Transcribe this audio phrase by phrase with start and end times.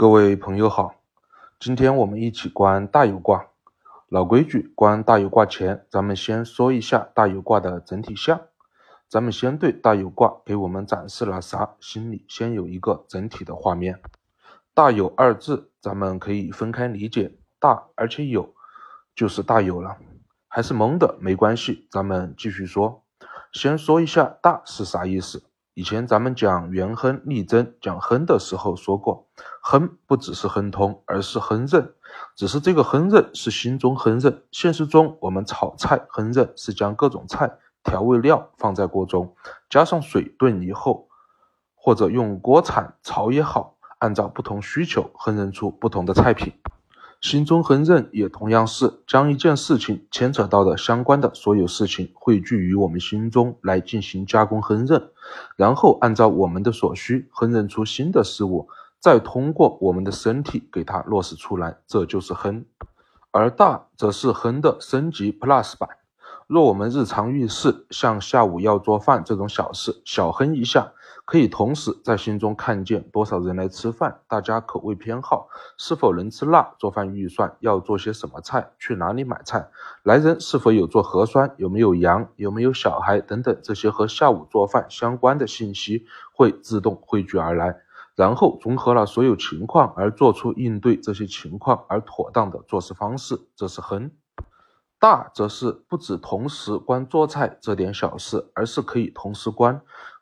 [0.00, 0.94] 各位朋友好，
[1.58, 3.48] 今天我们一起观大有卦。
[4.08, 8.40] 老规矩，观大有卦前，咱们先说一下大有卦的整体象。
[9.10, 14.00] 咱们先对大有卦给我们展示了啥，心里先有一个整体的画面。
[14.72, 18.54] 大有二字，咱们可以分开理解，大而且有，
[19.14, 19.98] 就是大有了。
[20.48, 23.04] 还是懵的没关系，咱们继续说。
[23.52, 25.42] 先说一下大是啥意思。
[25.74, 29.28] 以前咱们讲元亨利贞，讲亨的时候说过，
[29.62, 31.94] 亨不只是亨通，而是亨润。
[32.34, 34.42] 只是这个亨润是心中亨润。
[34.50, 39.34] 现实中我们炒菜亨润是将各种菜调味料放在锅中，
[39.68, 41.08] 加上水炖以后，
[41.76, 46.52] 或者用锅铲炒也好，按照不同需求烹饪出不同的菜品。
[47.20, 55.08] 心中亨润也同样是将一件事情牵扯到的相关的所有事情汇聚于我们心中来进行加工烹饪，
[55.54, 62.64] 然后按照我们的所需烹饪出新的事物，再通过我们的身体给它落实出来，这就是亨。
[63.32, 65.90] 而大则是亨的升级 plus 版。
[66.46, 70.92] 若我们日常遇事，像下午要做饭这种小事，小哼一下，
[71.30, 75.46] 可以同时在心中看见多少人来吃饭，大家口味偏好，
[75.78, 79.68] 是否能吃辣，做饭预算要做些什么菜，去哪里买菜，
[80.02, 87.76] 来人是否有做核酸，有没有羊，有没有小孩等等，这些和下午做饭相关的信息会自动汇聚而来，
[88.16, 94.10] 然后综合了所有情况而做出应对这些情况而妥当的做事方式，这是哼。
[94.98, 99.80] 大则是不止同时关做菜这点小事，而是可以同时关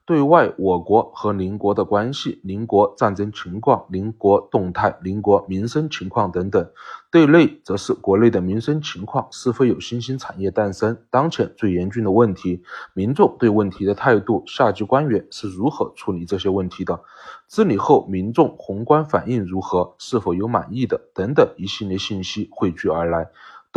[0.09, 6.65] 对外我国和邻国的关系、邻国战争情况、邻国动态、邻国民生情况等等；
[7.11, 12.63] 对内则是国内的民生情况，是否有新兴产业诞生，当前最严峻的问题，
[12.95, 16.99] 民众对问题的态度，下级官员是如何处理这些问题的，
[17.47, 20.99] 治理后民众宏观反应如何，是否有满意的？
[21.13, 23.29] 等等一系列信息汇聚而来。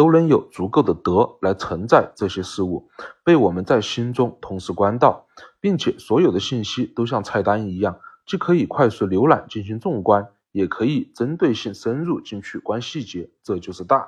[0.02, 2.89] 都能有足够的德来承载这些事物，
[3.23, 5.28] 被我们在心中同时观到，
[5.59, 13.29] 并且所有的信息都像菜单一样，既可以快速浏览进行纵观，也可以针对性深入进去观细节。
[13.44, 14.07] 这就是大。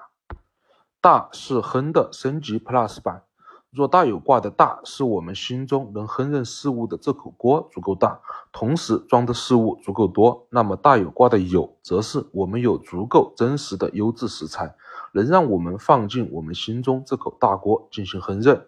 [0.99, 3.21] 大是亨的升级 plus 版。
[3.69, 8.19] 若大有卦的大是我们心中能烹饪事物的这口锅足够大，
[8.51, 14.75] 同时装的事物足够多，那么大有卦的有，则是我们有足够真实的优质食材。
[15.13, 18.63] 能让我们放进我们心中这口大锅进行烹饪。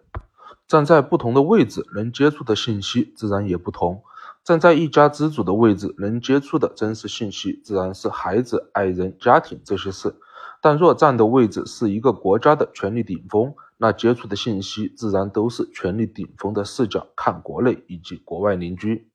[0.66, 4.02] 站在不同的位置，能接触的信息自然也不同。
[4.42, 10.14] 站在一家之主的位置，能接触的真实信息自然是孩子、爱人、家庭这些事。
[10.62, 19.08] 但若站的位置是一个国家的权力顶峰，那接触的信息自然都是权力顶峰的视角看国内以及国外邻居。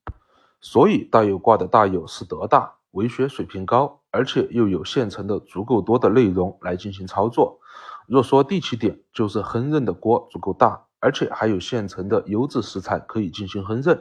[0.59, 2.73] 所以大有卦的大有是德大。
[2.91, 7.59] 为学水平高，而且又有现成的足够多的内容来进行操作。
[8.07, 13.97] 若说第七点，就是烹饪的锅足够大，而且还有现成的优质食材可以进行烹饪。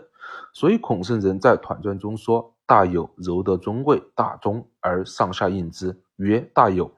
[0.53, 6.91] 所以孔圣人在《团传》中说：“大有，柔得中位，大中而上下应之，曰大有。”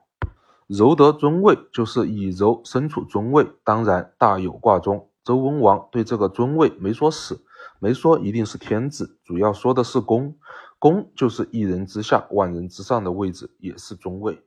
[0.67, 3.45] 柔得中位，就是以柔身处中位。
[3.63, 7.43] 当然，大有卦中，周文王对这个中位没说死，
[7.79, 10.35] 没说一定是天子，主要说的是公。
[10.83, 14.43] 公就是一人之下，万人之上的位置，也是中位。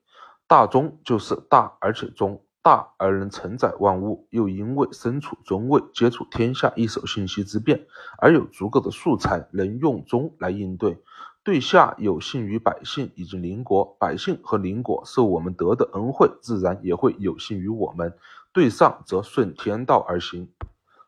[0.46, 7.86] 大中就是大而且中，大而能承载万物，又因为身处中位，接触天下一手信息之变，
[8.18, 11.02] 而有足够的素材，能用中来应对。
[11.42, 18.12] 对下有信于百姓以及邻国，百姓和邻国受我们德的恩惠，自然也会有信于我们。
[18.52, 20.50] 对上则顺天道而行，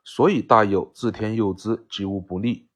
[0.03, 2.68] 所以大有自天佑之，吉无不利。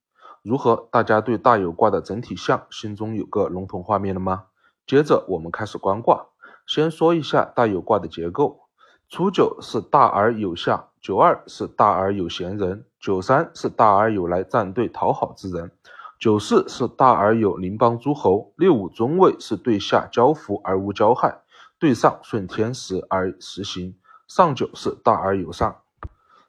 [0.43, 0.89] 如何？
[0.91, 4.47] 大家对大有卦的整体象心中有个笼统画面了吗？
[4.85, 6.27] 接着我们开始观卦。
[6.67, 8.63] 先说一下大有卦的结构：
[9.09, 15.71] 初九是大而有下，九二是大而有贤人，九三是大而有来站队讨好之人，
[16.19, 21.43] 九四是大而有邻邦诸侯，六五中位是对下交福而无交害，
[21.79, 23.95] 对上顺天时而时行，
[24.27, 25.77] 上九是大而有上。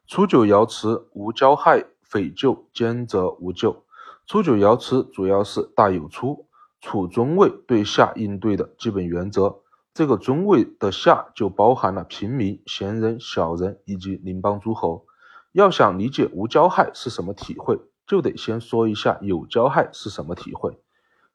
[0.07, 1.85] 初九爻辞无交害。
[2.05, 3.82] 匪咎兼则无咎。
[4.25, 6.47] 初九爻辞主要是大有初
[6.79, 9.59] 处中位对下应对的基本原则。
[9.93, 15.05] 这个中位的下就包含了平民、贤人、小人以及邻邦诸侯。
[15.51, 17.77] 要想理解无交害是什么体会，
[18.07, 20.79] 就得先说一下有交害是什么体会。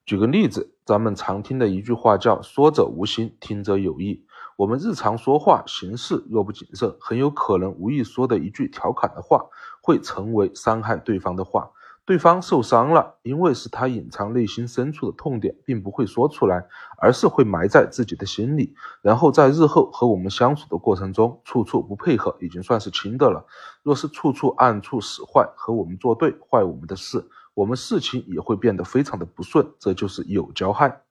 [0.06, 4.24] 举个例子，咱们常听的一句话叫“说者无心，听者有意”。
[4.56, 9.44] 我们日常说话行事若不谨慎，很有可能无意说的一句调侃的话，
[9.82, 11.70] 会成为伤害对方的话。
[12.08, 16.64] 对方受伤了，因为是他隐藏内心深处的痛点，并不会说出来，
[16.96, 18.74] 而是会埋在自己的心里。
[19.02, 23.44] 然后在日后和我们相处的过程中，处处不配合，已经算是轻的了。
[23.82, 27.22] 若是处处暗处使坏，和我们作对，坏我们的事，
[27.52, 31.02] 我们事情也会变得非常的不顺，这就是有交害。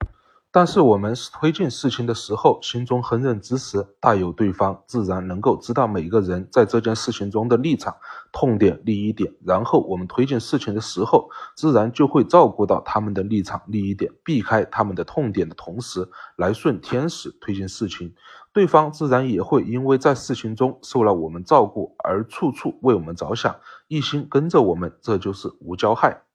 [0.50, 7.96] 但是我们推进事情的时候，心中烹饪之时，大有对方，自然能够知道每个人在这件事情中的立场、
[8.32, 9.32] 痛点、利益点。
[9.46, 16.08] 然后我们推进事情的时候，自然就会照顾到他们的立场、利益点，避开他们的痛点的同时，
[16.38, 18.16] 来顺天时推进事情。
[18.54, 23.56] 对方自然也会因为在事情中受了我们照顾，而处处为我们着想，
[23.88, 24.92] 一心跟着我们。
[25.02, 26.27] 这就是无交害。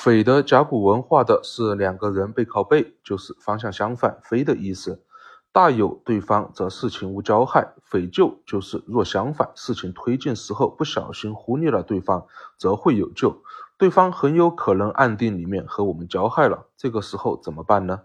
[0.00, 5.02] 匪的甲骨文画的是两个人背靠背，就是方向相反，飞的意思。
[5.50, 12.24] 大有对方，则事情无交害；匪救就是若相反，事情推进时候不小心忽略了对方，
[12.56, 13.42] 则会有救。
[13.76, 18.02] 对方很有可能暗地里面和我们交害了，这个时候怎么办呢？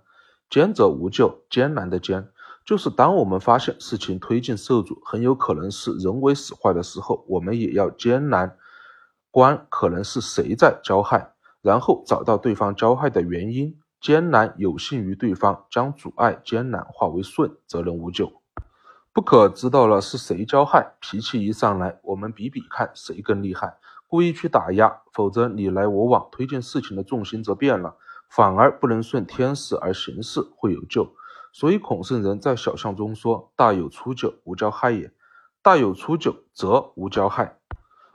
[0.49, 2.27] 艰则无救，艰难的艰，
[2.65, 8.57] 就是当我们发现事情推进受阻，很有可能是人为使坏的时候，我们也要艰难
[9.29, 11.32] 观可能是谁在交害。
[11.63, 18.33] 然后找到对方交害的原因，艰难有幸于对方，将阻碍艰难化为顺，则能无咎。
[19.13, 23.77] 不可知道了是谁交害，脾气一上来，我们比比看谁更厉害，
[24.07, 27.95] 故意去打压，否则你来我往，推进事情的重心则变了，
[28.29, 31.15] 反而不能顺天时而行事，会有救。
[31.53, 35.11] 所以孔圣人在小象中说：“大有初九，无交害也；
[35.61, 37.59] 大有初九，则无交害。”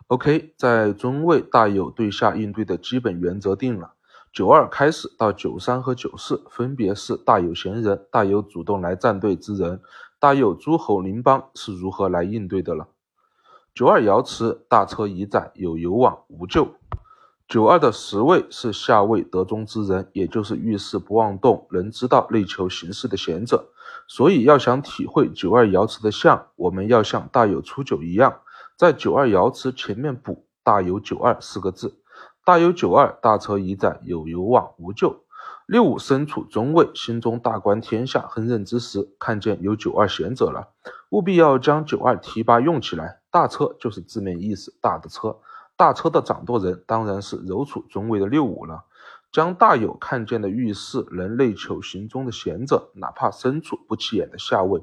[0.08, 3.92] OK，在中位大有对下应对的基本原则定了。
[4.32, 9.82] 九二开始到九三和九四，分别是大有贤人、大有主动来站队之人、
[10.18, 12.88] 大有诸侯邻邦是如何来应对的了。
[13.74, 16.68] 九二爻辞：大车已载，有攸往，无咎。
[17.46, 23.68] 九二的十位是下位得中之人，也就是遇事不妄动，能知道内求形势的贤者。
[24.06, 28.40] 所以要想体会九二爻辞的象，我们要像大有初九一样。
[28.78, 31.98] 在九二爻辞前面补“大有九二”四个字
[32.46, 35.24] ，“大有九二，大车已载，有攸往，无咎。”
[35.66, 40.68] 六五身处中位，心中大观天下，亨任之时，看见有九二贤者了，
[41.10, 43.18] 务必要将九二提拔用起来。
[43.32, 45.36] 大车就是字面意思，大的车，
[45.76, 48.84] 大车的掌舵人当然是柔处中位的六五了。
[49.32, 54.80] 将大有看见的遇事能内求行中的贤者，哪怕身处不起眼的下位。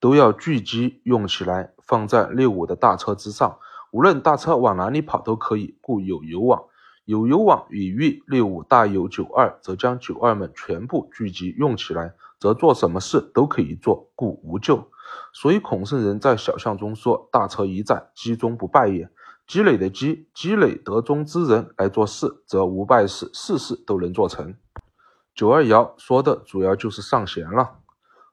[0.00, 3.58] 都要聚集用起来，放在六五的大车之上，
[3.92, 6.64] 无论大车往哪里跑都可以，故有攸往。
[7.04, 14.88] 有攸往与喻六五大有九二，则将九二们全部聚集用起来，则做什么事都可以做，故无咎。
[15.32, 19.10] 所以孔圣人在小象中说：“大车一载，积中不败也。”
[19.48, 24.54] 积累的积，积累得中之人来做事，则无败事，事事都能做成。
[25.34, 27.79] 九二爻说的主要就是上贤了。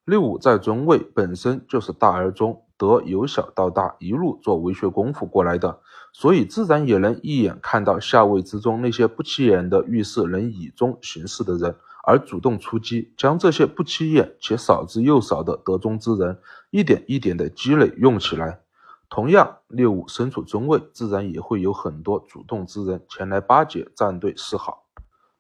[0.08, 5.82] 六五在中位，本身就是大而中，得由小到大一路做为学功夫过来的，
[6.14, 11.76] 所以自然也能一眼看到下位之中那些不起眼的遇事能以中行事的人，
[12.06, 16.40] 而主动出击，将这些不起眼且少之又少的德中之人，
[16.70, 18.62] 一点一点的积累用起来。
[19.10, 24.86] 同样，六五身处中位，自然也会有很多主动之人前来巴结站队示好。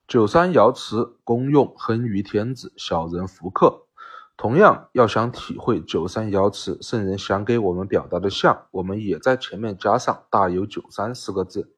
[0.10, 3.87] 九三爻辞：公用亨于天子，小人福克。
[4.38, 11.74] 同样，要想体会九三爻辞圣人想给我们表达的象，我们也在前面加上“大有九三”四个字。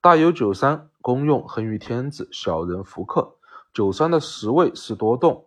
[0.00, 3.34] 大有九三，功用亨于天子，小人福克。
[3.74, 5.44] 九三的十位是多动，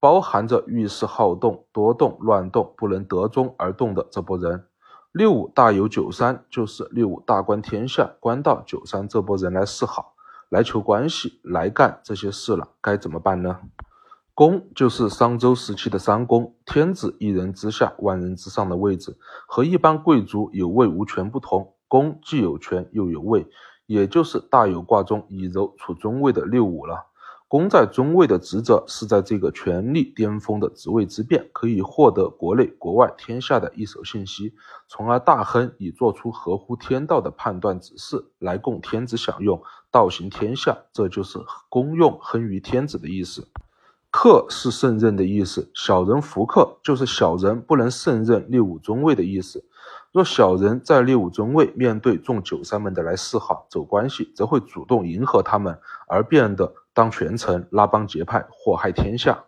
[0.00, 4.66] 包含着遇事好动、多动、乱动，不能得中而动的这波人。
[5.12, 10.16] 六五大有九三，就是六五大观天下，观到九三这波人来示好，
[10.48, 13.60] 来求关系，来干这些事了，该怎么办呢？
[14.34, 21.72] 公就是商周时期的三公，天子一人之下，万人之上的位置，和一般贵族有位无权不同。
[21.86, 23.46] 公既有权又有位，
[23.86, 27.06] 也就是大有卦中以柔处中位的六五了。
[27.46, 34.52] 公在中位的职责是在这个权力巅峰的职位之变，可以获得国内国外天下的一手信息，
[34.88, 39.62] 从而大亨以做出合乎天道的判断指示，来供天子享用，
[39.92, 40.76] 道行天下。
[40.92, 41.38] 这就是
[41.68, 43.46] 公用亨于天子的意思。
[44.16, 49.64] 克是胜任的意思，小人服克就是小人不能胜任六五中位的意思。
[50.12, 59.46] 若小人在六五中位面对众九三们的来示好走关系，则会主动迎合他们，而变得当权臣、拉帮结派、祸害天下。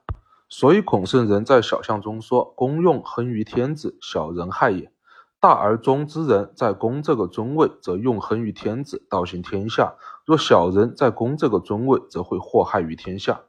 [0.49, 4.91] 所以孔圣人在小象中说：“公用亨于天子，小人害也。
[5.39, 9.95] 大而中之人在公这个中位，则用亨于天子，道行天下。
[10.25, 13.43] 若小人在公这个尊位，则会祸害于天下。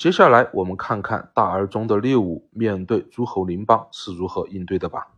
[0.00, 5.08] 接下来，我们看看大而中的六五面对诸侯邻邦是如何应对的吧。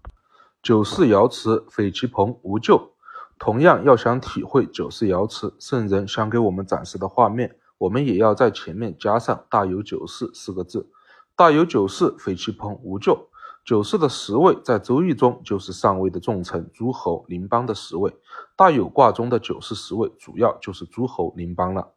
[0.61, 2.91] 九世爻辞：匪其朋，无咎。
[3.39, 10.91] 同样，要想体会九世爻辞圣人想给我们展示的画面，我们也要在前面加上“大有九世”四个字。
[11.37, 13.29] 大有九世，匪其朋，无咎。
[13.65, 18.13] 九世的十位在周易中就是上位的重臣、诸侯、邻邦的十位。
[18.57, 21.93] 大有卦中的九世十位主要就是诸侯、邻邦了。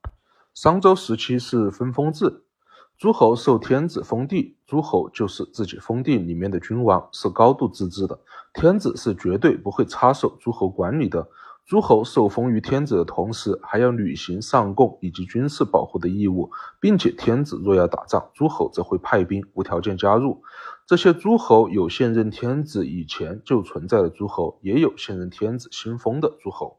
[0.54, 2.44] 商周时期是分封制。
[2.97, 8.17] 诸侯受天子封地，诸侯就是自己封地里面的君王，是高度自治的。
[8.53, 11.27] 天子是绝对不会插手诸侯管理的。
[11.65, 16.49] 诸侯受封于天子的同时，还要履行上贡以及军事保护的义务，
[16.79, 20.41] 并且天子若要打仗，诸侯则会派兵无条件加入。
[20.85, 26.77] 这些诸侯有现任天子以前就存在的诸侯，也有现任天子新封的诸侯。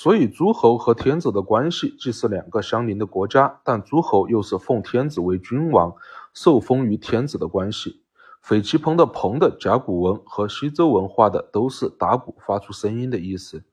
[0.00, 5.92] 所以，诸侯和天子的关系既是两个相邻的国家，但诸侯又是奉天子为君王，
[6.32, 8.00] 受封于天子的关系。
[8.40, 13.64] 斐其朋的朋的甲骨文和西周文化的都是打鼓发出声音的意思。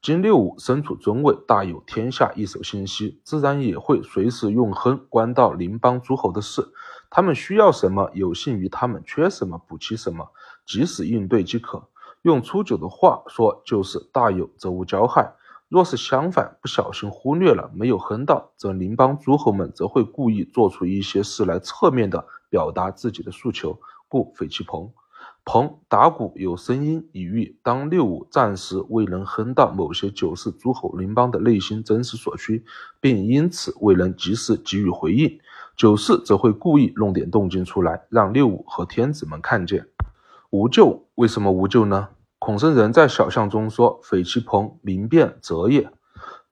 [0.00, 6.66] 金六五身处尊位，大有天下一手信息，自然也会随时用亨关到邻邦诸侯的事。
[7.10, 10.30] 他们需要什么，有信于他们；缺什么，补齐什么，
[10.66, 11.86] 及时应对即可。
[12.22, 15.34] 用初九的话说，就是大有则无交害。
[15.68, 24.90] 若是相反，不小心忽略了，没有哼到，则邻邦诸侯们则会故意做出一些事来，侧面的表达自己的诉求，故匪其朋。
[25.44, 32.64] 朋打鼓有声音，以喻当六五暂时未能哼到某些九世诸侯邻邦的内心真实所需，
[33.00, 35.38] 并因此未能及时给予回应，
[35.76, 39.86] 九世则会故意弄点动静出来，让六五和天子们看见。
[40.50, 42.08] 无咎，为什么无咎呢？
[42.46, 45.90] 孔圣人在小象中说：“匪其朋，明辨则也。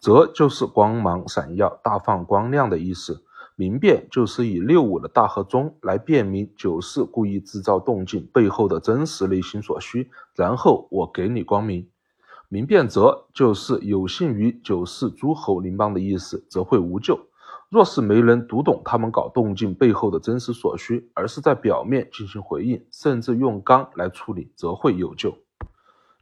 [0.00, 3.22] 则就是光芒闪耀、大放光亮的意思。
[3.54, 11.88] 明辨就是以六五的大和中来辨明九世故意制造动静背后的真实内心所需，然后我给你光明。
[12.48, 17.16] 明辨则就是有幸于九世诸侯邻邦的意思，则会无咎。
[17.68, 25.32] 若是没人读懂他们搞动静背后的真实所需，而是在表面进行回应，甚至用刚来处理，则会有救。”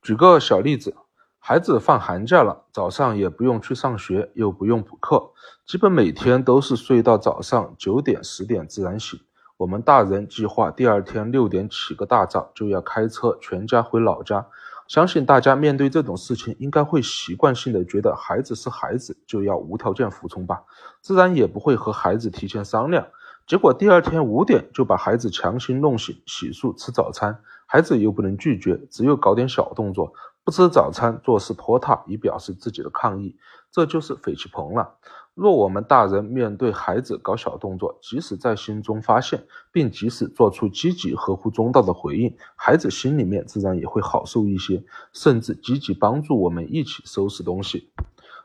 [0.03, 0.97] 举个小例子，
[1.39, 5.31] 孩子放寒假了，早上也不用去上学，又不用补课，
[5.65, 9.21] 基本每天都是睡到早上九点十点自然醒。
[9.59, 14.45] 我们大人计划第二天六点起个大早，就要开车全家回老家。
[14.89, 20.65] 相信大家面对这种事情，应该会习惯性的觉得孩子是孩子，就要无条件服从吧，
[21.01, 23.07] 自然也不会和孩子提前商量。
[23.47, 27.39] 结果第二天五点就把孩子强行弄醒，洗漱吃早餐。
[27.67, 30.13] 孩子又不能拒绝，只有搞点小动作，
[30.45, 33.35] 不吃早餐，做事拖沓，以表示自己的抗议，
[33.71, 34.97] 这就是匪气棚了。
[35.35, 44.85] 若我们大人面对孩子搞小动作，即使在心中发现，并及时做出积极合乎中道的回应，孩子心里面自然也会好受一些，
[45.15, 47.91] 甚至积极帮助我们一起收拾东西。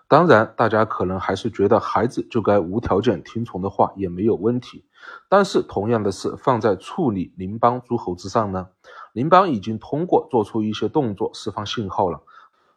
[0.09, 4.85] 当然，大家可能还是觉得孩子就该无条件听从的话也没有问题。
[5.27, 8.69] 但是，同样的事放在处理邻邦诸侯之上呢？
[9.11, 12.21] 邻邦已经通过做出一些动作释放信号了。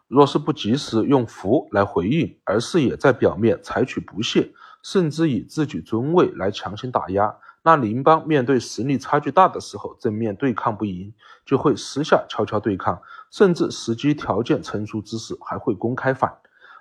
[0.08, 7.32] 若是不及时用符来回应，而是也在表面采取不屑，甚至以自己尊位来强行打压，
[7.62, 11.14] 那邻邦面对实力差距大的时候，正面对抗不赢，
[11.46, 16.36] 就会私下悄悄对抗，甚至时机条件成熟之时还会公开反。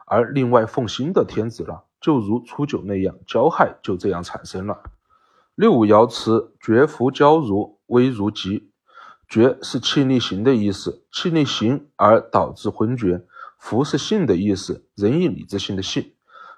[0.09, 4.81] 而另外奉新的天子了，就如初九那样，交害就这样产生了。
[5.55, 8.71] 六五爻辞：绝服交如，危如急。
[9.27, 13.23] 绝是气力行的意思，气力行而导致昏厥。
[13.59, 16.15] 服是信的意思，仁义礼智信的信。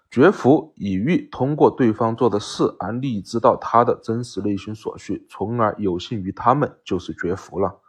[0.10, 7.80] 绝服以欲通过对方做的事而力知道他的真实内心所需，从而有信于他们，就是绝服了。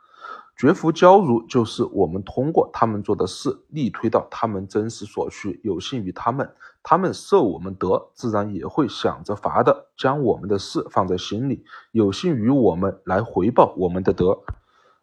[0.56, 6.48] 绝福交如，就是我们通过他们做的事，力推到他们真实所需，有信于他们，
[6.82, 14.38] 他们受我们德，自然也会想着法的将我们的事放在心里，有信于我们来回报我们的德。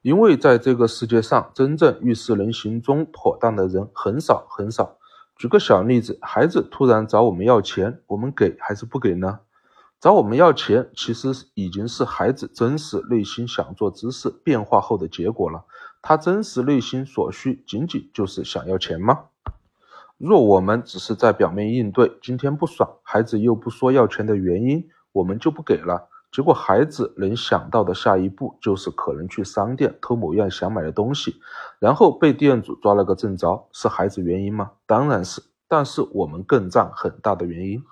[0.01, 4.97] 因为在这个世界上，真正遇事能行中妥当的人很少很少。
[5.35, 9.39] 举个小例子，孩子突然找我们要钱，我们给还是不给呢？
[9.99, 15.65] 找我们要钱，其实已经是孩子真实内心想做之事变化后的结果了。
[16.01, 19.25] 他真实内心所需，仅仅就是想要钱吗？
[20.17, 26.07] 若我们只是在表面应对，今天不爽，孩子又不说要钱的原因，我们就不给了。
[26.31, 31.41] 结果孩子能想到的下一步，就是可能去商店偷某样想买的东西，
[31.77, 33.67] 然后被店主抓了个正着。
[33.73, 34.71] 是孩子原因吗？
[34.85, 35.43] 当然是。
[35.67, 37.83] 但是我们更占很大的原因。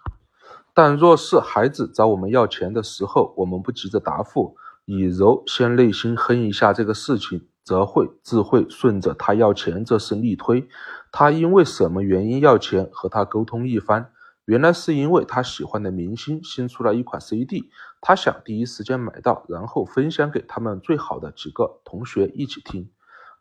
[0.77, 4.55] 但若是孩子找我们要钱的时候，我们不急着答复，
[4.85, 10.69] 以柔先内心哼一下这个事情，则会自会顺着他要钱这事逆推。
[11.11, 14.11] 他因为什么原因要钱，和他沟通一番。
[14.45, 22.87] 原来是因为他喜欢的明星新出了一款 CD，他想第一时间买到，然后分享给他们最好的几个同学一起听。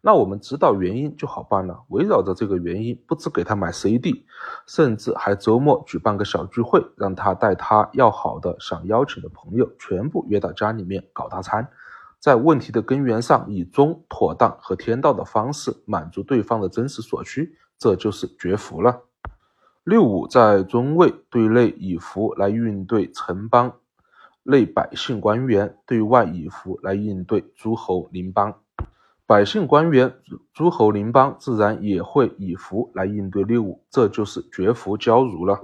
[0.07, 4.25] 那我们知道原因就好办了，围绕着这个原因，不止给他买 CD，
[4.65, 11.69] 甚至还周末举办个小聚会，让他带他要好的、想邀请的朋友全部约到家里面搞大餐，
[12.21, 19.03] 在问题的根源上以中、妥当和天道的方式满足对方的真实所需，这就是绝福了。
[19.83, 23.73] 六五在尊位对内以福来应对城邦
[24.45, 28.55] 内百姓官员，对外以福来应对诸侯邻邦。
[29.29, 30.15] 百姓官员、
[30.55, 35.61] 诸侯邻邦自然也会以福来应对六五，这就是绝福交如了。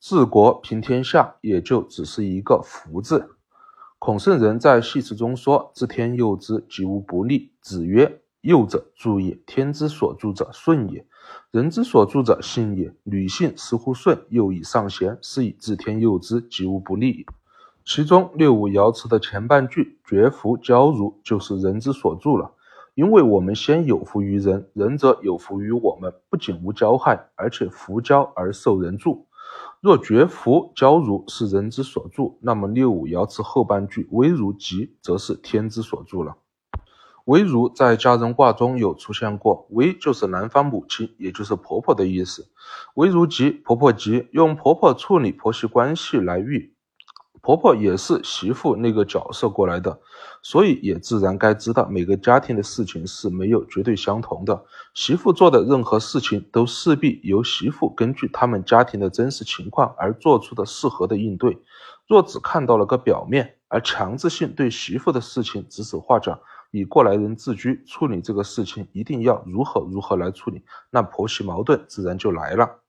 [0.00, 3.36] 治国平天下，也就只是一个福字。
[3.98, 11.04] 孔圣人在系辞中说：“自天佑之，吉无不利。”子曰：“佑者助也，天之所助者顺也，
[11.50, 12.94] 人之所助者信也。
[13.02, 17.26] 履信似乎顺，又以上贤，是以自天佑之，吉无不利。”
[17.84, 22.52] 其中六五爻辞的前半句“绝福交如”就是人之所助了。
[22.98, 29.28] 因为我们先有福于人，人则有福于我们，不仅无交害，而且福交而受人助。
[29.80, 36.38] 若绝福交如是人之所助，那么六五爻辞后半句危如吉，则是天之所助了。
[37.26, 42.48] 危如在家人卦中有出现过，危就是男方母亲，也就是婆婆的意思。
[42.94, 46.74] 危如吉，婆婆吉，用婆婆处理婆媳关系来喻。
[47.40, 49.98] 婆婆也是媳妇那个角色过来的，
[50.42, 54.64] 所以也自然该知道每个家庭的事情是没有绝对相同的。
[54.94, 61.58] 媳妇做的任何事情都势必由媳妇根据他们家庭的真实情况而做出的适合的应对。
[62.06, 66.40] 若只看到了个表面，而强制性对媳妇的事情指手画脚，
[66.70, 72.80] 以过来人自居，处理这个事情一定要如何如何来处理，那婆媳矛盾自然就来了。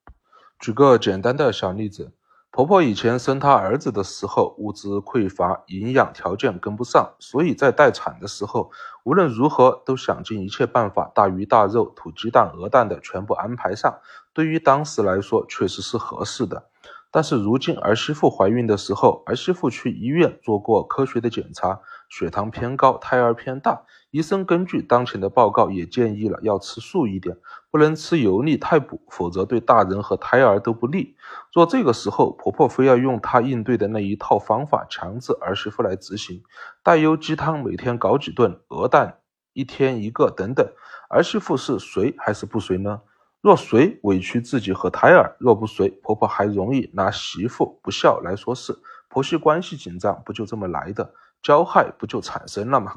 [0.59, 2.11] 举个简单的小例子。
[2.51, 8.71] 婆婆以前生她儿子的时候，物资匮乏，营养条件跟不上，所以在待产的时候，
[9.03, 13.99] 无论如何都想尽一切办法，大鱼大肉、土鸡蛋、鹅蛋的全部安排上。
[14.33, 16.69] 对于当时来说，确实是合适的。
[17.11, 21.79] 但是如今儿媳妇怀孕的时候，儿媳妇去医院做过科学的检查，
[22.09, 23.83] 血糖偏高，胎儿偏大。
[24.11, 27.37] 医生根据当前的报告，也建议了要吃素一点，
[27.69, 31.15] 不能吃油腻太补，否则对大人和胎儿都不利。
[31.53, 36.41] 若这个时候婆婆非要用她应对的那一套方法强制儿媳妇来执行，
[36.81, 39.19] 带油鸡汤每天搞几顿，鹅蛋
[39.53, 40.67] 一天一个等等，
[41.09, 43.01] 儿媳妇是随还是不随呢？
[43.41, 51.13] 若随，委屈自己和胎儿；若不随，婆婆还容易拿媳妇不孝来说事，婆媳关系紧张，不就这么来的？
[51.41, 52.95] 交害不就产生了吗？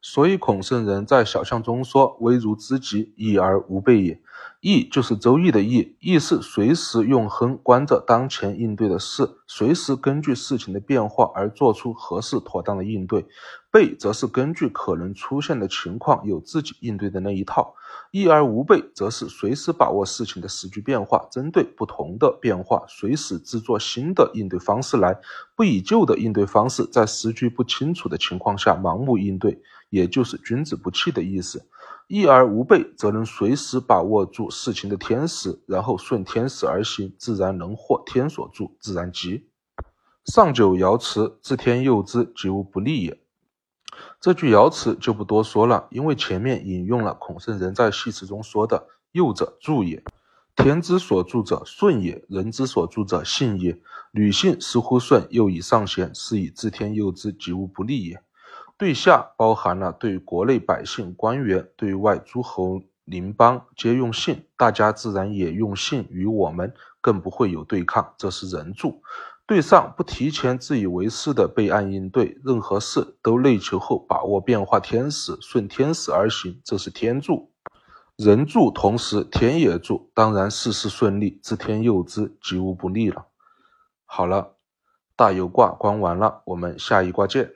[0.00, 4.20] 所以孔圣人在小象中说：“危如之极，易而无备也。”
[4.60, 13.26] 易就是周易的易，易是随时用亨观着当前应对的事，随时根据事情的变化而做出合适妥当的应对。
[13.72, 17.74] 备则是根据可能出现的情况，有自己应对的那一套。
[18.10, 25.18] 易而无备，则是随时把握事情的时局变化，针对不同的变化，随时制作新的应对方式来，
[25.56, 31.66] 不以旧的应对方式在时局不清楚的情况下盲目应对，也就是君子不器的意思。
[32.14, 39.48] 易而无备，则能随时把握住事情的天时，然后顺天时而行，自然能获天所助，自然吉。
[40.26, 43.18] 上九爻辞：自天佑之，吉无不利也。
[44.20, 50.04] 这句爻辞就不多说了，因为前面引用了孔圣人在系辞中说的“佑者助也，
[50.54, 53.80] 天之所助者顺也，人之所助者信也。
[54.10, 58.22] 履信似乎顺，又以上贤，是以自天佑之，吉无不利也。”
[58.78, 69.02] 对下包含了对国内百姓官员，对外诸侯邻邦皆用信，大家自然也用信于我们，更不会有对抗，这是人助。
[69.46, 77.50] 对上不提前自以为是的备案应对，任何事都内求后把握变化天时，顺天时而行，这是天助。
[78.16, 83.26] 人助同时天也助，当然事事顺利，知天佑之，吉无不利了。
[84.04, 84.54] 好了，
[85.16, 87.50] 大有卦观完了，我们下一卦见。